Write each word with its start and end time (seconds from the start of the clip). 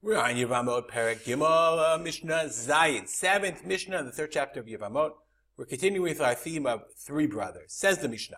We're 0.00 0.16
on 0.16 0.36
Yevamot 0.36 0.88
Perek 0.88 1.24
Gimel 1.24 1.96
uh, 1.96 1.98
Mishnah 1.98 2.44
Zayin, 2.44 3.08
seventh 3.08 3.66
Mishnah 3.66 3.98
in 3.98 4.06
the 4.06 4.12
third 4.12 4.30
chapter 4.30 4.60
of 4.60 4.66
Yevamot. 4.66 5.10
We're 5.56 5.64
continuing 5.64 6.04
with 6.04 6.20
our 6.20 6.36
theme 6.36 6.66
of 6.66 6.82
three 6.96 7.26
brothers. 7.26 7.72
Says 7.72 7.98
the 7.98 8.08
Mishnah, 8.08 8.36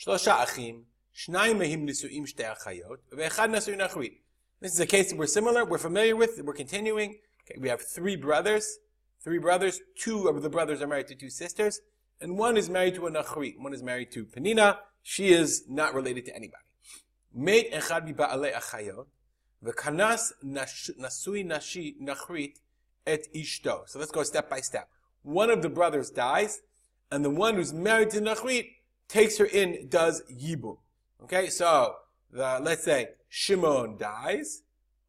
Shlosha 0.00 0.44
Achim, 0.44 0.86
Shnayim 1.14 1.58
Mehim 1.58 1.86
Nisuim 1.86 2.22
Shtei 2.22 2.56
Achayot, 2.56 3.00
Ve'echad 3.12 3.50
Nasui 3.50 3.78
Nachrit. 3.78 4.12
This 4.62 4.72
is 4.72 4.80
a 4.80 4.86
case 4.86 5.10
that 5.10 5.18
we're 5.18 5.26
similar, 5.26 5.66
we're 5.66 5.76
familiar 5.76 6.16
with, 6.16 6.40
we're 6.42 6.54
continuing. 6.54 7.18
Okay, 7.44 7.60
we 7.60 7.68
have 7.68 7.82
three 7.82 8.16
brothers, 8.16 8.78
three 9.22 9.38
brothers, 9.38 9.82
two 9.94 10.26
of 10.26 10.40
the 10.40 10.48
brothers 10.48 10.80
are 10.80 10.86
married 10.86 11.08
to 11.08 11.14
two 11.14 11.28
sisters, 11.28 11.82
and 12.18 12.38
one 12.38 12.56
is 12.56 12.70
married 12.70 12.94
to 12.94 13.06
a 13.06 13.10
Nachrit. 13.10 13.58
One 13.58 13.74
is 13.74 13.82
married 13.82 14.10
to 14.12 14.24
Penina, 14.24 14.78
she 15.02 15.28
is 15.28 15.64
not 15.68 15.92
related 15.92 16.24
to 16.24 16.34
anybody. 16.34 16.64
Meit 17.38 17.74
Echad 17.74 18.16
Ba'alei 18.16 18.54
Achayot, 18.54 19.04
V'kanas 19.64 20.32
nasui 20.44 21.44
nashi 21.44 21.96
nachrit 22.00 22.56
et 23.06 23.32
ishto. 23.34 23.88
So 23.88 23.98
let's 23.98 24.12
go 24.12 24.22
step 24.22 24.48
by 24.48 24.60
step. 24.60 24.88
One 25.22 25.50
of 25.50 25.62
the 25.62 25.68
brothers 25.68 26.10
dies, 26.10 26.62
and 27.10 27.24
the 27.24 27.30
one 27.30 27.56
who's 27.56 27.72
married 27.72 28.10
to 28.10 28.20
nachrit 28.20 28.70
takes 29.08 29.38
her 29.38 29.46
in, 29.46 29.88
does 29.88 30.22
yibum. 30.30 30.78
Okay, 31.24 31.48
so 31.48 31.96
the, 32.30 32.60
let's 32.62 32.84
say 32.84 33.08
Shimon 33.28 33.96
dies. 33.96 34.62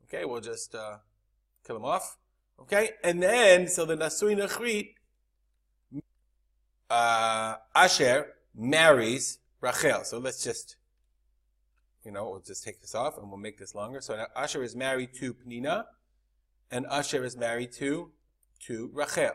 Okay, 0.06 0.26
we'll 0.26 0.42
just 0.42 0.74
uh, 0.74 0.98
kill 1.66 1.76
him 1.76 1.86
off. 1.86 2.18
Okay, 2.60 2.92
and 3.04 3.22
then 3.22 3.68
so 3.68 3.86
the 3.86 3.96
nasui 3.96 4.36
nachrit 4.36 4.96
uh, 6.90 7.56
Asher 7.76 8.34
marries 8.56 9.38
Rachel. 9.62 10.04
So 10.04 10.18
let's 10.18 10.44
just 10.44 10.76
you 12.04 12.12
know, 12.12 12.30
we'll 12.30 12.40
just 12.40 12.64
take 12.64 12.82
this 12.82 12.96
off 12.96 13.18
and 13.18 13.30
we'll 13.30 13.38
make 13.38 13.58
this 13.58 13.76
longer. 13.76 14.02
So 14.02 14.16
now 14.16 14.28
Asher 14.36 14.64
is 14.64 14.76
married 14.76 15.14
to 15.16 15.34
Penina, 15.34 15.86
and 16.72 16.86
Asher 16.88 17.24
is 17.24 17.36
married 17.36 17.72
to, 17.74 18.12
to 18.68 18.90
Rachel. 18.94 19.32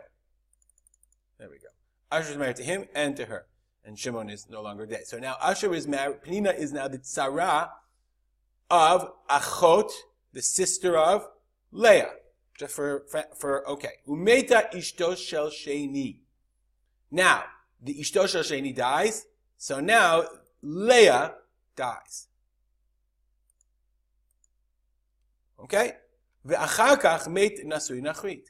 There 1.39 1.51
we 1.51 1.59
go. 1.59 1.69
Asher 2.11 2.33
is 2.33 2.37
married 2.39 2.57
to 2.57 2.65
him 2.65 2.87
and 2.95 3.17
to 3.17 3.27
her. 3.27 3.47
And 3.85 3.99
Shimon 3.99 4.31
is 4.31 4.49
no 4.49 4.63
longer 4.63 4.87
dead. 4.87 5.07
So 5.07 5.19
now 5.19 5.37
Asher 5.43 5.75
is 5.75 5.87
married, 5.87 6.23
Penina 6.23 6.57
is 6.57 6.73
now 6.73 6.89
the 6.89 6.99
tzara 6.99 7.69
of 8.71 9.13
Achot, 9.29 9.91
the 10.33 10.43
sister 10.43 10.97
of 10.97 11.27
Leah. 11.71 12.11
Just 12.59 12.75
for, 12.75 13.05
for, 13.11 13.25
for 13.37 13.69
okay. 13.69 13.95
Umeta 14.09 14.73
ishto 14.73 15.17
shel 15.17 15.49
sheni. 15.49 16.19
Now, 17.11 17.45
the 17.83 17.95
ishto 17.95 18.29
shel 18.29 18.43
sheni 18.43 18.75
dies, 18.75 19.27
so 19.59 19.81
now 19.81 20.25
Leah 20.63 21.35
dies. 21.77 22.29
Okay? 25.65 25.93
Ve'achar 26.47 27.01
kach 27.01 27.27
meit 27.29 27.65
nasui 27.65 28.01
nachrit. 28.01 28.45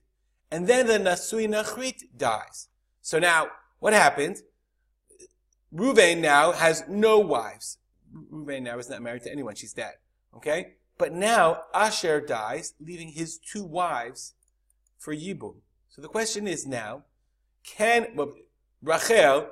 And 0.51 0.67
then 0.67 0.87
the 0.87 0.99
nasui 0.99 1.49
nachrit 1.49 2.03
dies. 2.17 2.69
So 3.01 3.19
now, 3.19 3.49
what 3.79 3.93
happens? 3.93 4.43
Ruvain 5.75 6.21
now 6.21 6.53
has 6.53 6.85
no 6.89 7.19
wives. 7.19 7.79
Ruvain 8.33 8.63
now 8.63 8.79
is 8.79 8.89
not 8.89 9.03
married 9.03 9.23
to 9.23 9.33
anyone. 9.33 9.55
She's 9.55 9.73
dead. 9.73 9.95
Okay? 10.37 10.75
But 10.99 11.13
now 11.13 11.63
Asher 11.73 12.21
dies, 12.21 12.75
leaving 12.81 13.09
his 13.09 13.39
two 13.39 13.65
wives 13.65 14.35
for 14.99 15.15
Yibum. 15.15 15.57
So 15.89 16.03
the 16.03 16.09
question 16.09 16.47
is 16.47 16.67
now, 16.67 17.05
can, 17.65 18.09
well, 18.15 18.33
Rachel 18.83 19.49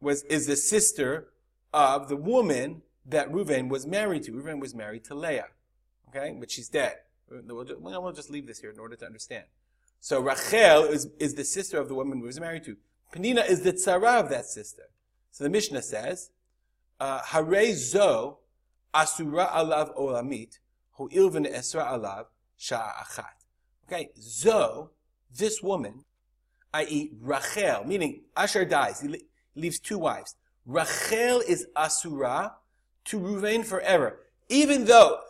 was, 0.00 0.22
is 0.24 0.46
the 0.46 0.56
sister 0.56 1.28
of 1.72 2.08
the 2.08 2.16
woman 2.16 2.82
that 3.06 3.30
Ruvain 3.30 3.68
was 3.68 3.86
married 3.86 4.24
to. 4.24 4.32
Ruvain 4.32 4.60
was 4.60 4.74
married 4.74 5.04
to 5.04 5.14
Leah. 5.14 5.48
Okay? 6.14 6.36
But 6.38 6.50
she's 6.50 6.68
dead. 6.68 6.96
We'll 7.30 7.64
just, 7.64 7.80
we'll 7.80 8.12
just 8.12 8.30
leave 8.30 8.46
this 8.46 8.58
here 8.58 8.70
in 8.70 8.78
order 8.78 8.96
to 8.96 9.06
understand. 9.06 9.44
So 10.00 10.20
Rachel 10.20 10.84
is, 10.84 11.08
is 11.18 11.34
the 11.34 11.44
sister 11.44 11.78
of 11.78 11.88
the 11.88 11.94
woman 11.94 12.20
who 12.20 12.26
was 12.26 12.38
married 12.38 12.64
to. 12.64 12.76
Penina 13.12 13.48
is 13.48 13.62
the 13.62 13.72
tzara 13.72 14.20
of 14.20 14.28
that 14.30 14.44
sister. 14.44 14.82
So 15.30 15.44
the 15.44 15.50
Mishnah 15.50 15.82
says, 15.82 16.30
uh, 17.00 17.20
Hare 17.22 17.74
zo 17.74 18.38
asura 18.92 19.46
alav 19.46 19.96
olamit, 19.96 20.58
hu 20.92 21.08
ilvin 21.08 21.50
esra 21.50 21.86
alav 21.86 22.26
sha'achat. 22.60 23.24
Okay, 23.88 24.10
zo, 24.20 24.90
this 25.34 25.62
woman, 25.62 26.04
i.e. 26.74 27.12
Rachel, 27.20 27.84
meaning 27.84 28.22
Asher 28.36 28.64
dies, 28.64 29.00
he 29.00 29.24
leaves 29.54 29.78
two 29.78 29.98
wives. 29.98 30.36
Rachel 30.66 31.40
is 31.40 31.66
asura 31.76 32.54
to 33.06 33.18
Ruvain 33.18 33.64
forever. 33.64 34.20
Even 34.48 34.84
though 34.84 35.20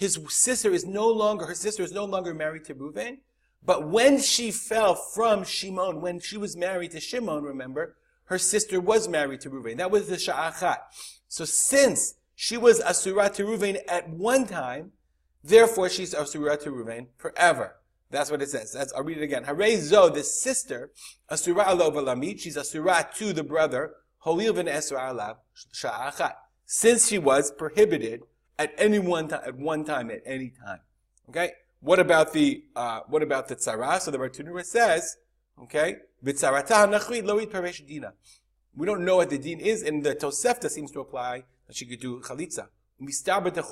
his 0.00 0.18
sister 0.30 0.72
is 0.72 0.86
no 0.86 1.06
longer, 1.08 1.44
her 1.44 1.54
sister 1.54 1.82
is 1.82 1.92
no 1.92 2.06
longer 2.06 2.32
married 2.32 2.64
to 2.64 2.74
Reuven. 2.74 3.18
But 3.62 3.86
when 3.90 4.18
she 4.18 4.50
fell 4.50 4.94
from 4.94 5.44
Shimon, 5.44 6.00
when 6.00 6.20
she 6.20 6.38
was 6.38 6.56
married 6.56 6.92
to 6.92 7.00
Shimon, 7.00 7.42
remember, 7.42 7.96
her 8.24 8.38
sister 8.38 8.80
was 8.80 9.08
married 9.08 9.42
to 9.42 9.50
Reuven. 9.50 9.76
That 9.76 9.90
was 9.90 10.08
the 10.08 10.16
Sha'achat. 10.16 10.78
So 11.28 11.44
since 11.44 12.14
she 12.34 12.56
was 12.56 12.80
Asura 12.80 13.28
to 13.28 13.44
Reuven 13.44 13.78
at 13.88 14.08
one 14.08 14.46
time, 14.46 14.92
therefore 15.44 15.90
she's 15.90 16.14
Asura 16.14 16.56
to 16.56 16.70
Reuven 16.70 17.08
forever. 17.18 17.76
That's 18.08 18.30
what 18.30 18.40
it 18.40 18.48
says. 18.48 18.72
That's, 18.72 18.94
I'll 18.94 19.04
read 19.04 19.18
it 19.18 19.24
again. 19.24 19.44
Hare 19.44 19.76
Zo, 19.82 20.08
the 20.08 20.24
sister, 20.24 20.92
Asura 21.28 21.64
alav 21.64 21.92
alamit, 21.92 22.40
she's 22.40 22.56
Asura 22.56 23.06
to 23.16 23.34
the 23.34 23.44
brother, 23.44 23.96
Holil 24.24 24.54
ben 24.54 24.64
Esra 24.64 25.36
Sha'achat. 25.74 26.36
Since 26.64 27.08
she 27.08 27.18
was 27.18 27.52
prohibited 27.52 28.22
at 28.60 28.74
any 28.76 28.98
one 28.98 29.28
time, 29.28 29.40
at 29.46 29.56
one 29.56 29.84
time, 29.84 30.10
at 30.10 30.20
any 30.26 30.50
time. 30.50 30.80
Okay? 31.30 31.52
What 31.80 31.98
about 31.98 32.34
the, 32.34 32.62
uh, 32.76 33.00
what 33.08 33.22
about 33.22 33.48
the 33.48 33.56
tzara? 33.56 33.98
So 34.00 34.10
the 34.10 34.18
Bartenura 34.18 34.62
says, 34.64 35.16
okay. 35.62 35.96
We 36.22 36.34
don't 38.86 39.04
know 39.06 39.16
what 39.16 39.30
the 39.30 39.38
din 39.38 39.60
is, 39.60 39.82
and 39.82 40.04
the 40.04 40.14
Tosefta 40.14 40.68
seems 40.68 40.90
to 40.90 41.00
apply 41.00 41.44
that 41.66 41.74
she 41.74 41.86
could 41.86 42.00
do 42.00 42.20
chalitza. 42.20 42.66
But 42.98 43.08
according 43.08 43.54
to 43.54 43.62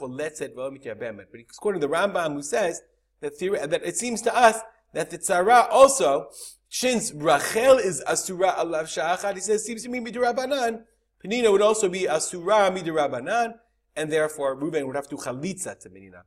the 1.87 1.93
Rambam, 1.93 2.33
who 2.33 2.43
says 2.43 2.81
that, 3.21 3.37
theory, 3.37 3.67
that 3.67 3.85
it 3.85 3.99
seems 3.99 4.23
to 4.23 4.35
us 4.35 4.63
that 4.95 5.11
the 5.11 5.19
tzara 5.19 5.69
also, 5.71 6.31
since 6.71 7.13
Rachel 7.13 7.77
is 7.77 8.03
asura 8.07 8.53
alav 8.53 8.85
sha'achad, 8.85 9.35
he 9.35 9.41
says, 9.41 9.67
seems 9.67 9.83
to 9.83 9.91
me 9.91 10.01
midirabanan, 10.01 10.85
Penina 11.23 11.53
would 11.53 11.61
also 11.61 11.91
be 11.91 12.07
asura 12.07 12.71
midirabanan, 12.71 13.59
and 13.99 14.11
therefore 14.11 14.57
Reuven 14.57 14.87
would 14.87 14.97
have 14.97 15.09
to 15.09 15.17
chalitza 15.17 15.79
to 15.81 15.91
Penina. 15.91 16.23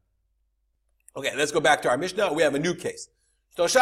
Okay, 1.15 1.31
let's 1.35 1.51
go 1.51 1.61
back 1.61 1.81
to 1.83 1.89
our 1.89 1.97
Mishnah. 1.97 2.33
We 2.33 2.43
have 2.43 2.53
a 2.53 2.59
new 2.59 2.75
case. 2.75 3.07
Let's 3.57 3.73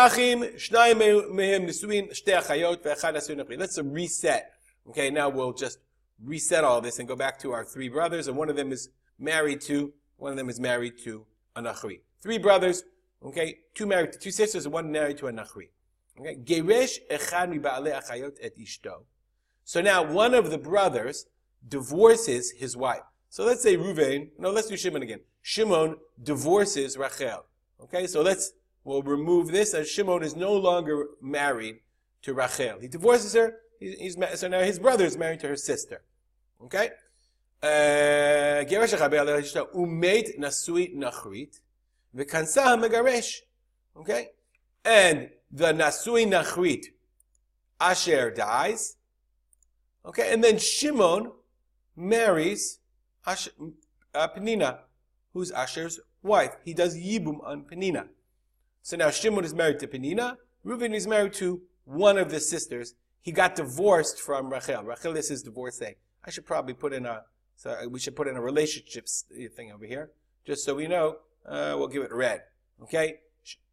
reset. 3.79 4.51
Okay, 4.89 5.09
now 5.09 5.29
we'll 5.29 5.53
just 5.53 5.79
reset 6.23 6.63
all 6.63 6.81
this 6.81 6.99
and 6.99 7.07
go 7.07 7.15
back 7.15 7.39
to 7.39 7.51
our 7.51 7.65
three 7.65 7.89
brothers, 7.89 8.27
and 8.27 8.37
one 8.37 8.49
of 8.49 8.55
them 8.55 8.71
is 8.71 8.89
married 9.17 9.61
to, 9.61 9.93
one 10.17 10.31
of 10.31 10.37
them 10.37 10.49
is 10.49 10.59
married 10.59 10.93
to 11.03 11.25
a 11.55 11.61
Nachri. 11.61 12.01
Three 12.21 12.37
brothers, 12.37 12.83
okay, 13.23 13.57
two 13.73 13.85
married 13.85 14.13
to 14.13 14.19
two 14.19 14.31
sisters, 14.31 14.65
and 14.65 14.73
one 14.73 14.91
married 14.91 15.17
to 15.19 15.27
a 15.27 15.31
Nachri. 15.31 15.69
Okay. 16.19 16.35
So 19.63 19.81
now 19.81 20.03
one 20.03 20.33
of 20.33 20.49
the 20.49 20.57
brothers 20.57 21.25
divorces 21.67 22.51
his 22.51 22.75
wife. 22.75 23.01
So 23.29 23.45
let's 23.45 23.61
say 23.61 23.77
Ruvain, 23.77 24.29
no, 24.39 24.49
let's 24.49 24.67
do 24.67 24.75
Shimon 24.75 25.03
again. 25.03 25.19
Shimon 25.41 25.97
divorces 26.21 26.97
Rachel. 26.97 27.45
Okay, 27.81 28.07
so 28.07 28.21
let's, 28.21 28.53
we'll 28.83 29.03
remove 29.03 29.47
this 29.47 29.73
as 29.73 29.89
Shimon 29.89 30.23
is 30.23 30.35
no 30.35 30.53
longer 30.53 31.05
married 31.21 31.81
to 32.23 32.33
Rachel. 32.33 32.79
He 32.79 32.87
divorces 32.87 33.33
her, 33.33 33.57
he's, 33.79 34.15
he's 34.15 34.17
so 34.39 34.47
now 34.47 34.61
his 34.61 34.79
brother 34.79 35.05
is 35.05 35.15
married 35.17 35.39
to 35.41 35.47
her 35.47 35.55
sister. 35.55 36.01
Okay? 36.63 36.89
Uh, 37.61 38.63
umeit 39.75 40.39
nasui 40.39 40.95
nachrit, 40.95 41.59
megaresh. 42.15 43.35
Okay? 43.95 44.29
And 44.83 45.29
the 45.51 45.73
nasui 45.73 46.25
nachrit, 46.25 46.85
Asher 47.79 48.31
dies. 48.31 48.95
Okay, 50.05 50.33
and 50.33 50.43
then 50.43 50.57
Shimon 50.57 51.31
marries 51.95 52.79
Ash, 53.25 53.49
uh, 54.13 54.27
Penina, 54.29 54.79
who's 55.33 55.51
Asher's 55.51 55.99
wife. 56.21 56.51
He 56.63 56.73
does 56.73 56.97
Yibum 56.97 57.43
on 57.45 57.63
Penina. 57.63 58.07
So 58.81 58.97
now 58.97 59.09
Shimon 59.09 59.43
is 59.43 59.53
married 59.53 59.79
to 59.79 59.87
Penina. 59.87 60.37
Reuven 60.65 60.93
is 60.93 61.07
married 61.07 61.33
to 61.33 61.61
one 61.85 62.17
of 62.17 62.31
the 62.31 62.39
sisters. 62.39 62.95
He 63.21 63.31
got 63.31 63.55
divorced 63.55 64.19
from 64.19 64.49
Rachel. 64.49 64.83
Rachel 64.83 65.15
is 65.17 65.29
his 65.29 65.43
divorcee. 65.43 65.95
I 66.23 66.31
should 66.31 66.45
probably 66.45 66.73
put 66.73 66.93
in 66.93 67.05
a, 67.05 67.23
so 67.55 67.87
we 67.89 67.99
should 67.99 68.15
put 68.15 68.27
in 68.27 68.35
a 68.35 68.41
relationships 68.41 69.25
thing 69.55 69.71
over 69.71 69.85
here, 69.85 70.11
just 70.45 70.63
so 70.63 70.75
we 70.75 70.87
know. 70.87 71.17
Uh, 71.45 71.75
we'll 71.77 71.87
give 71.87 72.03
it 72.03 72.13
red. 72.13 72.41
Okay? 72.83 73.19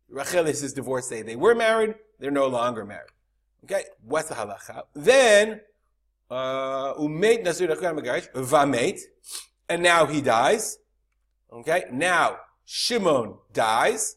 Rachel 0.08 0.46
is 0.46 0.60
his 0.60 0.72
divorcee. 0.72 1.22
They 1.22 1.36
were 1.36 1.54
married. 1.54 1.94
They're 2.18 2.30
no 2.30 2.46
longer 2.46 2.84
married. 2.84 3.10
Okay? 3.64 3.84
What's 4.02 4.28
the 4.28 4.34
halacha? 4.34 4.82
Then, 4.94 5.52
uh, 5.52 5.56
Uh, 6.28 6.94
Umeit 6.94 7.44
Nasir 7.44 7.68
Vameit, 7.68 9.00
and 9.68 9.82
now 9.82 10.06
he 10.06 10.20
dies. 10.20 10.78
Okay, 11.52 11.84
now 11.92 12.38
Shimon 12.64 13.36
dies. 13.52 14.16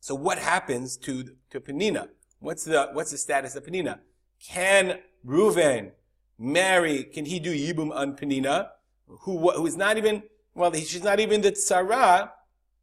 So 0.00 0.14
what 0.14 0.38
happens 0.38 0.96
to, 0.98 1.34
to 1.50 1.60
Penina? 1.60 2.08
What's 2.38 2.64
the, 2.64 2.90
what's 2.92 3.10
the 3.10 3.18
status 3.18 3.56
of 3.56 3.66
Penina? 3.66 3.98
Can 4.40 4.98
Reuven 5.26 5.92
marry, 6.38 7.04
can 7.04 7.24
he 7.24 7.40
do 7.40 7.54
Yibum 7.54 7.94
on 7.94 8.16
Penina, 8.16 8.68
who, 9.06 9.50
who 9.50 9.66
is 9.66 9.76
not 9.76 9.96
even, 9.98 10.22
well, 10.54 10.72
she's 10.72 11.02
not 11.02 11.20
even 11.20 11.40
the 11.40 11.52
Tzara, 11.52 12.30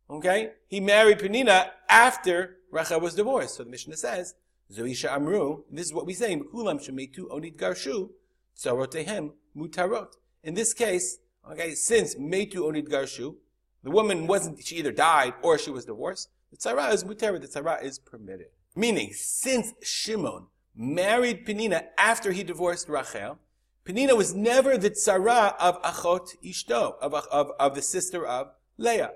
okay? 0.10 0.52
He 0.68 0.80
married 0.80 1.20
Penina 1.20 1.70
after 1.90 2.58
Rachel 2.72 3.00
was 3.00 3.16
divorced. 3.16 3.56
So 3.56 3.64
the 3.64 3.70
Mishnah 3.70 3.98
says, 3.98 4.36
Zoisha 4.74 5.12
Amru, 5.12 5.64
this 5.72 5.86
is 5.86 5.94
what 5.94 6.06
we 6.06 6.14
say, 6.14 6.36
Kulam 6.36 6.80
Shemetu 6.80 7.30
Onid 7.30 7.56
Garshu, 7.56 8.10
Tzarotehem 8.58 9.32
Mutarot. 9.56 10.14
In 10.44 10.54
this 10.54 10.74
case, 10.74 11.20
okay, 11.50 11.76
since 11.76 12.16
Metu 12.16 12.56
Onid 12.56 12.90
Garshu, 12.90 13.36
the 13.84 13.92
woman 13.92 14.28
wasn't, 14.28 14.64
she 14.64 14.78
either 14.78 14.92
died 14.92 15.34
or 15.42 15.58
she 15.58 15.70
was 15.70 15.86
divorced, 15.86 16.30
the 16.52 16.58
tzara 16.58 16.94
is 16.94 17.04
mutar, 17.04 17.40
the 17.40 17.48
tzara 17.48 17.84
is 17.84 18.00
permitted. 18.00 18.48
Meaning, 18.76 19.12
since 19.14 19.74
Shimon 19.82 20.48
married 20.76 21.46
Penina 21.46 21.86
after 21.98 22.32
he 22.32 22.44
divorced 22.44 22.88
Rachel, 22.88 23.40
Penina 23.86 24.16
was 24.16 24.34
never 24.34 24.78
the 24.78 24.92
tzara 24.92 25.56
of 25.60 25.82
Achot 25.82 26.36
Ishto, 26.44 26.96
of, 27.02 27.14
of, 27.14 27.52
of 27.60 27.76
the 27.76 27.82
sister 27.82 28.26
of 28.26 28.52
Leah. 28.78 29.12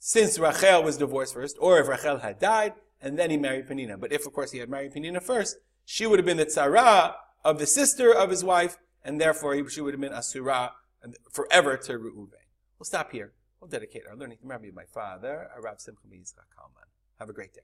Since 0.00 0.38
Rachel 0.38 0.82
was 0.82 0.96
divorced 0.96 1.34
first, 1.34 1.56
or 1.60 1.78
if 1.78 1.88
Rachel 1.88 2.18
had 2.18 2.38
died, 2.38 2.72
and 3.00 3.18
then 3.18 3.30
he 3.30 3.36
married 3.36 3.66
Penina. 3.68 3.98
But 3.98 4.12
if, 4.12 4.26
of 4.26 4.32
course, 4.32 4.52
he 4.52 4.58
had 4.58 4.68
married 4.68 4.92
Penina 4.92 5.22
first, 5.22 5.56
she 5.84 6.06
would 6.06 6.18
have 6.18 6.26
been 6.26 6.36
the 6.36 6.46
tzara 6.46 7.14
of 7.44 7.58
the 7.58 7.66
sister 7.66 8.12
of 8.12 8.30
his 8.30 8.44
wife, 8.44 8.76
and 9.04 9.20
therefore 9.20 9.68
she 9.68 9.80
would 9.80 9.94
have 9.94 10.00
been 10.00 10.12
asura 10.12 10.72
forever 11.30 11.76
to 11.76 11.92
Reuven. 11.92 12.44
We'll 12.78 12.84
stop 12.84 13.12
here. 13.12 13.32
We'll 13.60 13.70
dedicate 13.70 14.02
our 14.08 14.16
learning 14.16 14.38
to 14.38 14.46
memory 14.46 14.68
of 14.68 14.74
my 14.74 14.84
father, 14.84 15.48
Arab 15.56 15.80
Simcha 15.80 16.00
Kalman. 16.04 16.84
Have 17.18 17.28
a 17.28 17.32
great 17.32 17.54
day. 17.54 17.62